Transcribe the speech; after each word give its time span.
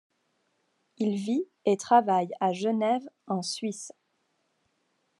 Il 0.97 1.15
vit 1.15 1.45
et 1.65 1.77
travaille 1.77 2.31
à 2.39 2.53
Genève 2.53 3.07
en 3.27 3.43
Suisse. 3.43 3.93